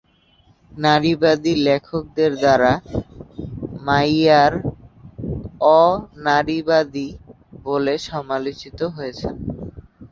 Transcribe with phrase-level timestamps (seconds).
[0.77, 2.71] নারীবাদী লেখকদের দ্বারা
[3.79, 4.53] মাইয়ার
[5.77, 7.07] অ-নারীবাদী
[7.65, 9.35] বলে সমালোচিত হয়েছেন।